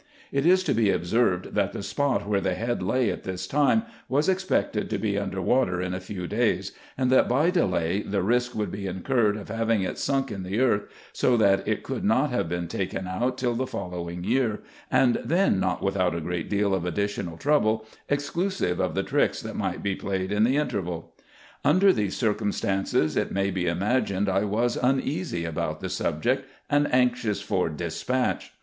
It 0.31 0.47
is 0.47 0.63
to 0.63 0.73
be 0.73 0.89
observed, 0.89 1.53
that 1.53 1.73
the 1.73 1.83
spot 1.83 2.27
where 2.27 2.41
the 2.41 2.55
head 2.55 2.81
lay 2.81 3.11
at 3.11 3.21
this 3.23 3.45
time 3.45 3.83
was 4.09 4.27
expected 4.27 4.89
to 4.89 4.97
be 4.97 5.15
under 5.15 5.39
water 5.43 5.79
in 5.79 5.93
a 5.93 5.99
few 5.99 6.25
days; 6.25 6.71
and 6.97 7.11
that 7.11 7.29
by 7.29 7.51
delay 7.51 8.01
the 8.01 8.23
risk 8.23 8.55
would 8.55 8.71
be 8.71 8.87
incurred 8.87 9.37
of 9.37 9.49
having 9.49 9.83
it 9.83 9.99
sunk 9.99 10.31
in 10.31 10.41
the 10.41 10.59
earth, 10.59 10.85
so 11.13 11.37
that 11.37 11.67
it 11.67 11.83
could 11.83 12.03
not 12.03 12.31
have 12.31 12.49
been 12.49 12.67
taken 12.67 13.05
out 13.05 13.37
till 13.37 13.53
the 13.53 13.67
following 13.67 14.23
year, 14.23 14.61
and 14.89 15.19
then 15.23 15.59
not 15.59 15.83
without 15.83 16.15
a 16.15 16.19
great 16.21 16.49
deal 16.49 16.73
of 16.73 16.83
additional 16.83 17.37
trouble, 17.37 17.85
exclusive 18.09 18.79
of 18.79 18.95
the 18.95 19.03
tricks 19.03 19.39
that 19.43 19.55
might 19.55 19.83
be 19.83 19.93
played 19.95 20.31
in 20.31 20.43
the 20.43 20.57
interval. 20.57 21.13
Under 21.63 21.93
these 21.93 22.17
circumstances, 22.17 23.15
it 23.15 23.31
may 23.31 23.51
be 23.51 23.67
imagined 23.67 24.27
I 24.27 24.45
was 24.45 24.77
uneasy 24.81 25.45
upon 25.45 25.77
the 25.79 25.89
subject, 25.89 26.49
and 26.71 26.91
anxious 26.91 27.39
for 27.43 27.69
despatch. 27.69 28.51